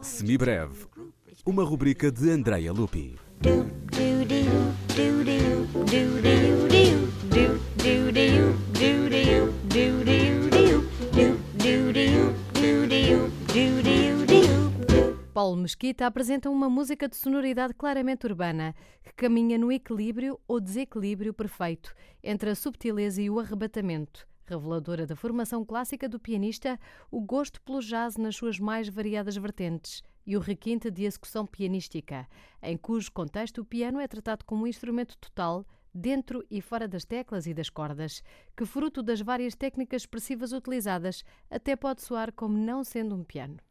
[0.00, 0.86] Semibreve,
[1.44, 3.18] uma rubrica de Andrea Lupi.
[15.34, 18.72] Paulo Mesquita apresenta uma música de sonoridade claramente urbana,
[19.02, 25.16] que caminha no equilíbrio ou desequilíbrio perfeito entre a subtileza e o arrebatamento, reveladora da
[25.16, 26.78] formação clássica do pianista,
[27.10, 32.28] o gosto pelo jazz nas suas mais variadas vertentes e o requinte de execução pianística,
[32.62, 37.04] em cujo contexto o piano é tratado como um instrumento total dentro e fora das
[37.04, 38.22] teclas e das cordas,
[38.56, 43.65] que, fruto das várias técnicas expressivas utilizadas, até pode soar como não sendo um piano.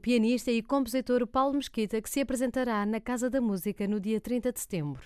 [0.00, 4.52] Pianista e compositor Paulo Mesquita, que se apresentará na Casa da Música no dia 30
[4.52, 5.02] de setembro.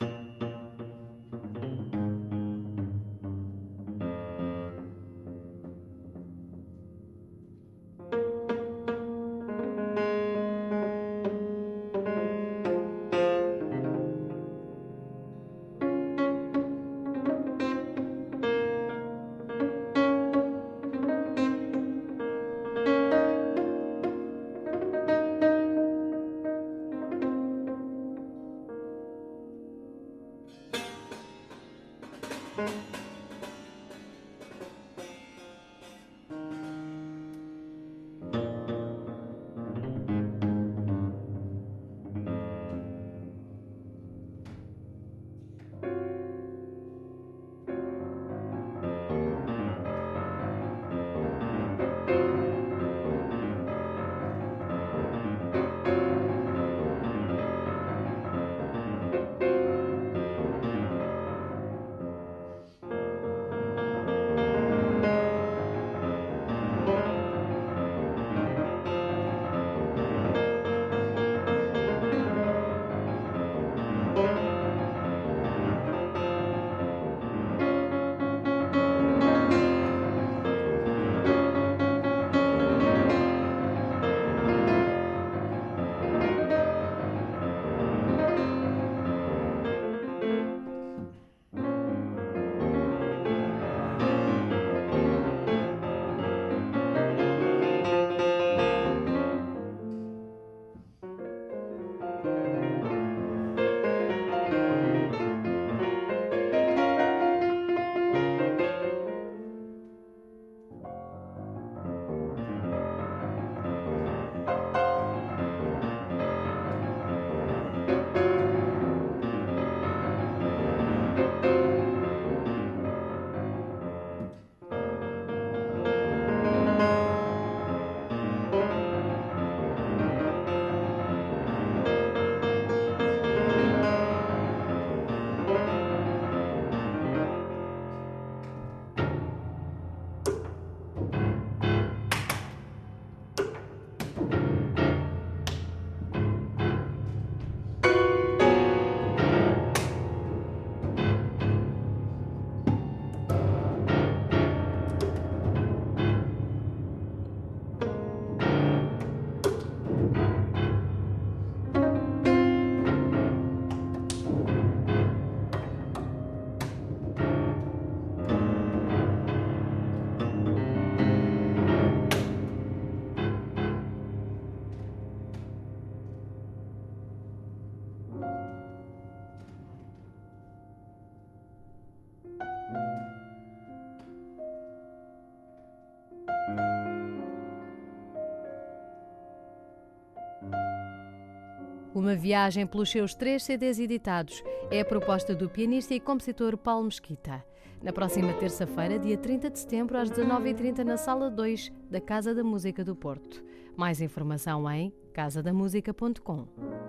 [191.95, 196.87] Uma viagem pelos seus três CDs editados é a proposta do pianista e compositor Paulo
[196.87, 197.45] Mesquita.
[197.81, 202.43] Na próxima terça-feira, dia 30 de setembro, às 19h30, na Sala 2 da Casa da
[202.43, 203.45] Música do Porto.
[203.77, 206.84] Mais informação em casadamusica.com.